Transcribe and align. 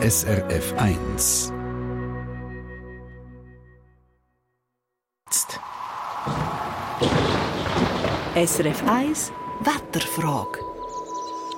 SRF 0.00 0.74
1. 0.76 1.52
SRF 8.36 8.82
1 8.86 9.32
Wetterfrage. 9.64 10.77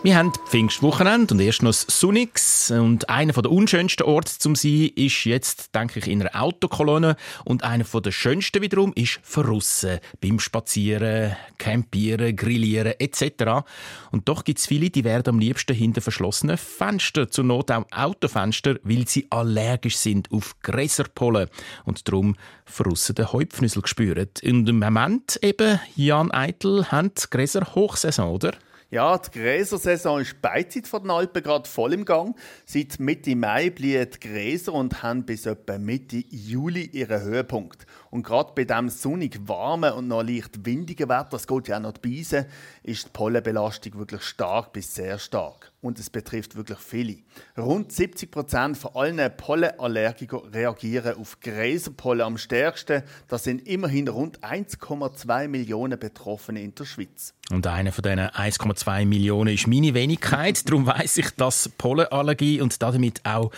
Wir 0.02 0.16
haben 0.16 0.32
Pfingstwochenende 0.46 1.34
und 1.34 1.40
erst 1.40 1.62
noch 1.62 1.74
das. 1.74 2.70
Und 2.70 3.10
einer 3.10 3.34
der 3.34 3.52
unschönsten 3.52 4.06
Orte 4.06 4.32
zum 4.38 4.56
sein 4.56 4.90
ist 4.94 5.26
jetzt, 5.26 5.74
denke 5.74 5.98
ich, 5.98 6.06
in 6.06 6.22
einer 6.22 6.42
Autokolonne. 6.42 7.16
Und 7.44 7.64
einer 7.64 7.84
der 7.84 8.10
schönsten 8.10 8.62
wiederum 8.62 8.94
ist 8.94 9.20
verrussen. 9.22 9.98
Beim 10.22 10.38
Spazieren, 10.38 11.36
Campieren, 11.58 12.34
Grillieren 12.34 12.94
etc. 12.98 13.62
Und 14.10 14.26
doch 14.26 14.44
gibt 14.44 14.60
es 14.60 14.66
viele, 14.66 14.88
die 14.88 15.04
werden 15.04 15.34
am 15.34 15.38
liebsten 15.38 15.76
hinter 15.76 16.00
verschlossenen 16.00 16.56
Fenstern, 16.56 17.30
zur 17.30 17.44
Not 17.44 17.70
auch 17.70 17.84
Autofenster, 17.92 18.76
weil 18.82 19.06
sie 19.06 19.26
allergisch 19.28 19.98
sind 19.98 20.32
auf 20.32 20.58
Gräserpollen 20.62 21.50
und 21.84 22.08
darum 22.08 22.36
verrussen 22.64 23.16
den 23.16 23.30
Heupfnüssel 23.34 23.84
spüren. 23.84 24.30
Und 24.42 24.66
im 24.66 24.78
Moment 24.78 25.38
eben, 25.42 25.78
Jan 25.94 26.32
Eitel, 26.32 26.86
haben 26.90 27.12
Gräser 27.28 27.74
Hochsaison, 27.74 28.30
oder? 28.30 28.52
Ja, 28.92 29.16
die 29.16 29.38
Gräsersaison 29.38 30.20
ist 30.20 30.42
Beizeit 30.42 30.88
von 30.88 31.02
den 31.02 31.12
Alpen 31.12 31.44
gerade 31.44 31.68
voll 31.68 31.92
im 31.92 32.04
Gang. 32.04 32.36
Seit 32.66 32.98
Mitte 32.98 33.36
Mai 33.36 33.70
blühen 33.70 34.08
die 34.10 34.18
Gräser 34.18 34.72
und 34.72 35.04
haben 35.04 35.24
bis 35.24 35.46
etwa 35.46 35.78
Mitte 35.78 36.24
Juli 36.28 36.86
ihren 36.86 37.22
Höhepunkt. 37.22 37.86
Und 38.10 38.24
gerade 38.24 38.50
bei 38.52 38.64
diesem 38.64 38.88
sonnig 38.88 39.46
warmen 39.46 39.92
und 39.92 40.08
noch 40.08 40.24
leicht 40.24 40.66
windigen 40.66 41.08
Wetter, 41.08 41.34
es 41.34 41.46
geht 41.46 41.68
ja 41.68 41.76
auch 41.76 41.82
noch 41.82 41.92
die 41.98 42.16
Beise, 42.16 42.48
ist 42.82 43.06
die 43.06 43.10
Pollenbelastung 43.12 43.96
wirklich 43.96 44.22
stark 44.22 44.72
bis 44.72 44.92
sehr 44.92 45.20
stark. 45.20 45.69
Und 45.82 45.98
es 45.98 46.10
betrifft 46.10 46.56
wirklich 46.56 46.78
viele. 46.78 47.16
Rund 47.56 47.90
70 47.90 48.30
Prozent 48.30 48.76
von 48.76 48.94
allen 48.94 49.34
Pollenallergikern 49.34 50.40
reagieren 50.52 51.16
auf 51.16 51.40
Gräserpollen 51.40 52.20
am 52.20 52.36
stärksten. 52.36 53.02
Das 53.28 53.44
sind 53.44 53.66
immerhin 53.66 54.06
rund 54.08 54.40
1,2 54.40 55.48
Millionen 55.48 55.98
Betroffene 55.98 56.60
in 56.60 56.74
der 56.74 56.84
Schweiz. 56.84 57.32
Und 57.50 57.66
einer 57.66 57.92
von 57.92 58.02
diesen 58.02 58.18
1,2 58.18 59.06
Millionen 59.06 59.54
ist 59.54 59.66
meine 59.68 59.94
Wenigkeit. 59.94 60.68
Darum 60.68 60.84
weiß 60.86 61.16
ich, 61.16 61.30
dass 61.30 61.70
Pollenallergie 61.70 62.60
und 62.60 62.82
damit 62.82 63.22
auch 63.24 63.50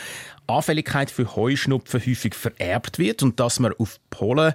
Anfälligkeit 0.47 1.10
für 1.10 1.34
Heuschnupfen 1.34 1.98
häufig 2.00 2.36
vererbt 2.36 3.00
wird 3.00 3.25
und 3.25 3.41
dass 3.41 3.58
man 3.58 3.72
auf 3.72 3.98
Pollenarten, 4.10 4.54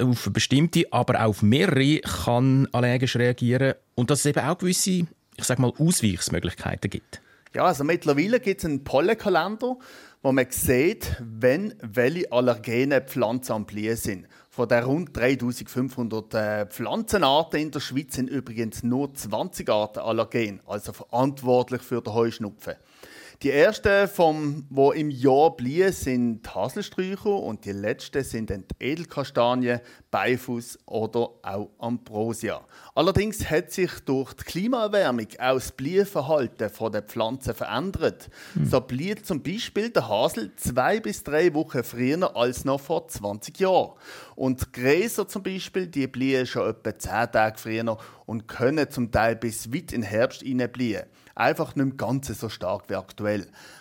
auf 0.00 0.30
bestimmte, 0.32 0.84
aber 0.90 1.20
auch 1.20 1.28
auf 1.28 1.42
mehrere 1.42 2.00
kann 2.00 2.66
allergisch 2.72 3.14
reagieren 3.14 3.74
und 3.94 4.10
dass 4.10 4.20
es 4.20 4.26
eben 4.26 4.40
auch 4.40 4.58
gewisse, 4.58 5.06
ich 5.36 5.44
sag 5.44 5.58
mal, 5.58 5.72
Ausweichsmöglichkeiten 5.78 6.90
gibt. 6.90 7.22
Ja, 7.54 7.64
also 7.64 7.84
mittlerweile 7.84 8.40
gibt 8.40 8.60
es 8.60 8.64
einen 8.64 8.82
Pollenkalender, 8.82 9.76
wo 10.22 10.32
man 10.32 10.46
sieht, 10.50 11.16
wenn 11.20 11.74
welche 11.82 12.32
allergene 12.32 13.02
Pflanzen 13.02 13.52
am 13.52 13.66
Blühen 13.66 13.96
sind. 13.96 14.26
Von 14.48 14.68
den 14.68 14.84
rund 14.84 15.16
3500 15.16 16.34
äh, 16.34 16.66
Pflanzenarten 16.66 17.60
in 17.60 17.70
der 17.70 17.80
Schweiz 17.80 18.14
sind 18.14 18.30
übrigens 18.30 18.82
nur 18.82 19.12
20 19.12 19.68
Arten 19.68 19.98
allergen, 19.98 20.60
also 20.66 20.92
verantwortlich 20.92 21.82
für 21.82 22.00
den 22.00 22.14
Heuschnupfen. 22.14 22.74
Die 23.42 23.50
ersten, 23.50 24.06
vom, 24.06 24.66
wo 24.70 24.92
im 24.92 25.10
Jahr 25.10 25.56
blieben, 25.56 25.92
sind 25.92 26.42
die 26.46 26.48
Haselsträucher 26.48 27.34
und 27.34 27.64
die 27.64 27.72
letzten 27.72 28.22
sind 28.22 28.50
die 28.50 28.62
Edelkastanien, 28.78 29.80
Beifuß 30.12 30.78
oder 30.86 31.30
auch 31.42 31.70
Ambrosia. 31.80 32.60
Allerdings 32.94 33.50
hat 33.50 33.72
sich 33.72 33.90
durch 34.04 34.34
die 34.34 34.44
Klimaerwärmung 34.44 35.26
auch 35.40 35.54
das 35.54 35.72
Blühenverhalten 35.72 36.70
der 36.92 37.02
Pflanzen 37.02 37.54
verändert. 37.54 38.30
Mhm. 38.54 38.66
So 38.66 38.80
blüht 38.80 39.26
zum 39.26 39.42
Beispiel 39.42 39.90
der 39.90 40.08
Hasel 40.08 40.54
zwei 40.54 41.00
bis 41.00 41.24
drei 41.24 41.52
Wochen 41.52 41.82
früher 41.82 42.36
als 42.36 42.64
noch 42.64 42.80
vor 42.80 43.08
20 43.08 43.58
Jahren. 43.58 43.94
Und 44.36 44.72
Gräser 44.72 45.26
zum 45.26 45.42
Beispiel, 45.42 45.88
die 45.88 46.06
blühen 46.06 46.46
schon 46.46 46.70
etwa 46.70 46.96
zehn 46.96 47.32
Tage 47.32 47.58
früher 47.58 47.98
und 48.26 48.46
können 48.46 48.88
zum 48.88 49.10
Teil 49.10 49.34
bis 49.34 49.72
weit 49.72 49.92
in 49.92 50.02
den 50.02 50.04
Herbst 50.04 50.44
blühen 50.72 51.02
einfach 51.34 51.74
nicht 51.74 51.84
mehr 51.84 51.96
ganz 51.96 52.28
so 52.28 52.48
stark 52.48 52.88
wie 52.88 52.94
aktuell. 52.94 53.31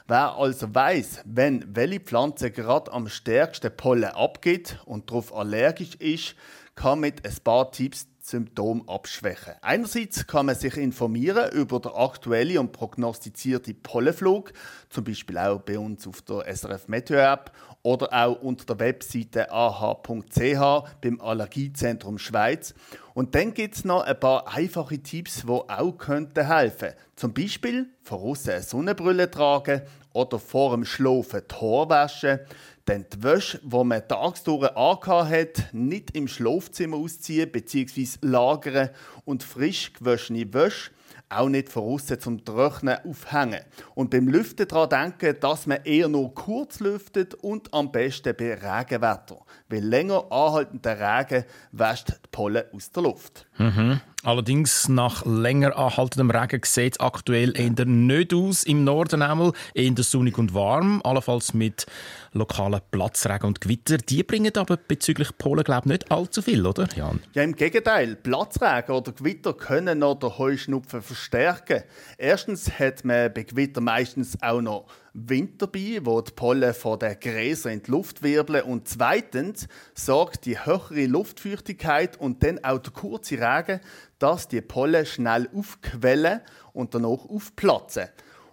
Wer 0.08 0.36
also 0.36 0.74
weiß, 0.74 1.22
wenn 1.26 1.76
welche 1.76 2.00
Pflanze 2.00 2.52
gerade 2.52 2.92
am 2.92 3.08
stärksten 3.08 3.76
Pollen 3.76 4.12
abgeht 4.12 4.78
und 4.86 5.10
darauf 5.10 5.34
allergisch 5.34 5.96
ist, 5.96 6.36
kann 6.76 7.00
mit 7.00 7.26
ein 7.26 7.36
paar 7.44 7.72
Tipps 7.72 8.08
Symptom 8.22 8.88
abschwächen. 8.88 9.54
Einerseits 9.62 10.28
kann 10.28 10.46
man 10.46 10.56
sich 10.56 10.78
informieren 10.78 11.52
über 11.52 11.80
den 11.80 11.92
aktuellen 11.92 12.60
und 12.60 12.72
prognostizierten 12.72 13.82
Pollenflug, 13.82 14.54
zum 14.90 15.04
Beispiel 15.04 15.38
auch 15.38 15.60
bei 15.60 15.78
uns 15.80 16.08
auf 16.08 16.22
der 16.22 16.46
SRF 16.56 16.88
Meteo 16.88 17.18
App 17.18 17.52
oder 17.84 18.14
auch 18.14 18.42
unter 18.42 18.66
der 18.66 18.80
Webseite 18.80 19.52
ah.ch 19.52 20.84
beim 21.02 21.20
Allergiezentrum 21.20 22.18
Schweiz. 22.18 22.74
Und 23.14 23.36
dann 23.36 23.54
gibt 23.54 23.76
es 23.76 23.86
noch 23.86 24.04
ein 24.04 24.20
paar 24.20 24.48
einfache 24.48 25.00
Tipps, 25.00 25.42
die 25.42 25.50
auch 25.50 25.98
könnten 25.98 26.46
helfen 26.46 26.94
Zum 27.16 27.34
Beispiel 27.34 27.88
von 28.04 28.38
eine 28.48 28.62
Sonnenbrille 28.62 29.30
tragen 29.30 29.82
oder 30.14 30.40
vor 30.40 30.72
dem 30.72 30.86
Schlafen 30.86 31.42
die 31.50 31.56
Haare 31.56 31.90
waschen. 31.90 32.40
Dann 32.86 33.06
die 33.14 33.24
Wäsche, 33.24 33.60
die 33.64 33.84
man 33.84 34.08
tagsdurch 34.08 34.76
hat, 34.76 35.74
nicht 35.74 36.16
im 36.16 36.28
Schlafzimmer 36.28 36.98
ausziehen 36.98 37.52
bzw. 37.52 38.08
lagern 38.22 38.90
und 39.26 39.44
frisch 39.44 39.94
gewaschene 39.94 40.52
Wäsche 40.54 40.92
auch 41.32 41.50
nicht 41.50 41.70
von 41.70 41.84
außen 41.84 42.20
zum 42.20 42.44
Trocknen 42.44 42.98
aufhängen. 43.06 43.62
Und 43.96 44.10
beim 44.10 44.28
Lüften 44.28 44.68
daran 44.68 44.90
denken, 44.90 45.40
dass 45.40 45.66
man 45.66 45.84
eher 45.84 46.10
nur 46.10 46.34
kurz 46.34 46.80
lüftet 46.80 47.34
und 47.36 47.74
am 47.74 47.92
besten 47.92 48.36
bei 48.38 48.54
Regenwetter. 48.54 49.40
Weil 49.70 49.84
länger 49.84 50.32
anhaltender 50.32 51.00
Regen 51.00 51.46
wäscht 51.72 52.10
die 52.10 52.28
Pollen 52.32 52.64
aus 52.74 52.92
der 52.92 53.04
Luft. 53.04 53.48
Mhm. 53.58 54.02
Allerdings 54.24 54.88
nach 54.88 55.26
länger 55.26 55.76
anhaltendem 55.76 56.30
Regen 56.30 56.62
sieht 56.64 56.94
es 56.94 57.00
aktuell 57.00 57.58
eher 57.58 57.86
nicht 57.86 58.34
aus. 58.36 58.64
Im 58.64 58.84
Norden 58.84 59.24
einmal 59.24 59.52
eher 59.74 59.92
sonnig 59.98 60.38
und 60.38 60.54
warm, 60.54 61.02
allenfalls 61.04 61.56
mit 61.56 61.88
lokalen 62.34 62.82
Platzregen 62.92 63.48
und 63.48 63.62
Gewitter. 63.62 63.98
Die 63.98 64.22
bringen 64.22 64.56
aber 64.56 64.78
bezüglich 64.78 65.36
Polen 65.40 65.64
glaube 65.64 65.82
ich, 65.86 65.92
nicht 65.92 66.12
allzu 66.12 66.44
viel, 66.44 66.66
oder 66.68 66.88
Jan? 66.96 67.20
Ja, 67.34 67.42
im 67.42 67.56
Gegenteil. 67.56 68.16
Platzregen 68.16 68.96
oder 68.96 69.12
Gewitter 69.12 69.54
können 69.54 70.00
noch 70.00 70.20
den 70.20 70.38
Heuschnupfen 70.38 71.02
verstärken. 71.02 71.84
Erstens 72.18 72.78
hat 72.78 73.04
man 73.04 73.34
bei 73.34 73.42
Gewitter 73.44 73.82
meistens 73.82 74.38
auch 74.42 74.62
noch 74.62 74.86
Wind 75.14 75.62
dabei, 75.62 76.00
wo 76.04 76.22
die 76.22 76.32
Pollen 76.32 76.74
von 76.74 76.98
den 76.98 77.20
Gräsern 77.20 77.74
in 77.74 77.84
die 77.84 77.92
Luft 77.92 78.24
wirbeln. 78.24 78.64
Und 78.64 78.88
zweitens 78.88 79.68
sorgt 79.94 80.46
die 80.46 80.64
höhere 80.64 81.06
Luftfeuchtigkeit 81.06 82.18
und 82.18 82.44
dann 82.44 82.64
auch 82.64 82.80
der 82.80 82.94
kurze 82.94 83.36
Regen, 83.36 83.82
dass 84.22 84.48
die 84.48 84.62
Pollen 84.62 85.06
schnell 85.06 85.50
aufquellen 85.54 86.42
und 86.74 86.94
danach 86.94 87.26
aufplatzen. 87.28 88.10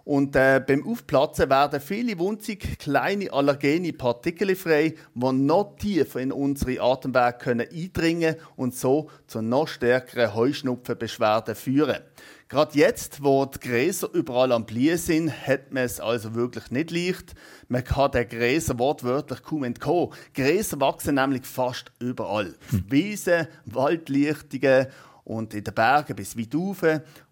Und 0.09 0.35
äh, 0.35 0.59
beim 0.65 0.87
Aufplatzen 0.87 1.51
werden 1.51 1.79
viele 1.79 2.17
wunzig 2.17 2.79
kleine 2.79 3.31
allergene 3.31 3.93
Partikel 3.93 4.55
frei, 4.55 4.95
die 5.13 5.31
noch 5.33 5.75
tiefer 5.77 6.19
in 6.19 6.31
unsere 6.31 6.81
Atemwege 6.81 7.37
können 7.37 7.67
eindringen 7.71 8.35
und 8.55 8.73
so 8.73 9.11
zu 9.27 9.43
noch 9.43 9.67
stärkeren 9.67 10.33
Heuschnupfenbeschwerden 10.33 11.53
führen. 11.53 11.99
Gerade 12.47 12.79
jetzt, 12.79 13.23
wo 13.23 13.45
die 13.45 13.59
Gräser 13.59 14.09
überall 14.11 14.51
am 14.51 14.65
Blühen 14.65 14.97
sind, 14.97 15.31
hat 15.45 15.71
man 15.71 15.83
es 15.83 15.99
also 15.99 16.33
wirklich 16.33 16.71
nicht 16.71 16.89
leicht. 16.89 17.35
Man 17.67 17.83
kann 17.83 18.09
den 18.09 18.27
Gräser 18.27 18.79
wortwörtlich 18.79 19.43
kaum 19.43 19.63
entkommen. 19.63 20.15
Gräser 20.33 20.79
wachsen 20.79 21.15
nämlich 21.15 21.45
fast 21.45 21.91
überall. 21.99 22.55
Hm. 22.71 22.85
Wiesen, 22.89 23.47
Waldlichtungen 23.65 24.87
und 25.29 25.53
in 25.53 25.63
den 25.63 25.75
Bergen 25.75 26.15
bis 26.15 26.35
weit 26.35 26.55
rauf. 26.55 26.83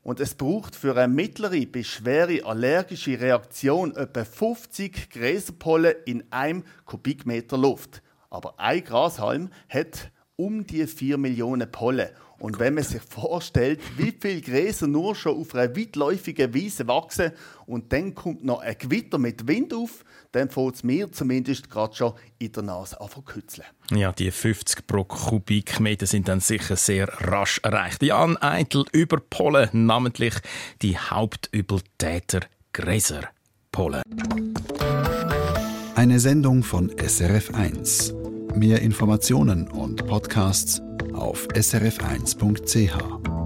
Und 0.04 0.20
es 0.20 0.36
braucht 0.36 0.76
für 0.76 0.96
eine 0.96 1.12
mittlere 1.12 1.66
bis 1.66 1.88
schwere 1.88 2.46
allergische 2.46 3.20
Reaktion 3.20 3.96
etwa 3.96 4.24
50 4.24 5.10
Gräserpollen 5.10 5.96
in 6.06 6.24
einem 6.30 6.64
Kubikmeter 6.86 7.58
Luft. 7.58 8.04
Aber 8.30 8.60
ein 8.60 8.84
Grashalm 8.84 9.50
hat 9.68 10.12
um 10.36 10.68
die 10.68 10.86
4 10.86 11.18
Millionen 11.18 11.72
Pollen. 11.72 12.10
Und 12.40 12.60
wenn 12.60 12.76
man 12.76 12.84
sich 12.84 13.02
vorstellt, 13.02 13.80
wie 13.98 14.14
viele 14.20 14.42
Gräser 14.42 14.88
nur 14.88 15.16
schon 15.16 15.38
auf 15.38 15.56
einer 15.56 15.76
weitläufigen 15.76 16.54
Wiese 16.54 16.88
wachsen 16.88 17.32
und 17.66 17.92
dann 17.92 18.14
kommt 18.14 18.44
noch 18.44 18.60
ein 18.60 18.76
Gewitter 18.78 19.18
mit 19.18 19.48
Wind 19.48 19.74
auf, 19.74 20.06
dann 20.32 20.50
fällt 20.50 20.76
es 20.76 20.84
mir 20.84 21.12
zumindest 21.12 21.70
gerade 21.70 21.96
schon 21.96 22.14
in 22.38 22.52
der 22.52 22.64
Nase 22.64 23.00
an 23.02 23.10
kützeln. 23.26 23.66
Ja, 23.92 24.12
die 24.12 24.30
50 24.30 24.86
pro 24.86 25.04
Kubikmeter 25.04 26.06
sind 26.06 26.28
dann 26.28 26.40
sicher 26.40 26.76
sehr 26.76 27.08
rasch 27.08 27.60
erreicht. 27.64 28.04
Jan 28.04 28.38
Eitel 28.38 28.86
über 28.92 29.20
Pollen, 29.20 29.70
namentlich 29.86 30.36
die 30.82 30.98
Hauptübeltäter 30.98 32.42
Gräser. 32.74 33.22
Pollen. 33.72 34.04
Eine 35.96 36.20
Sendung 36.20 36.64
von 36.64 36.92
SRF1. 36.92 38.56
Mehr 38.56 38.82
Informationen 38.82 39.68
und 39.68 40.08
Podcasts 40.08 40.82
auf 41.18 41.48
srf1.ch. 41.50 43.37